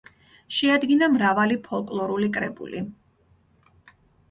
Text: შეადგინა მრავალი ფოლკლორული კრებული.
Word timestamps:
შეადგინა 0.59 1.09
მრავალი 1.17 1.59
ფოლკლორული 1.67 2.33
კრებული. 2.39 2.85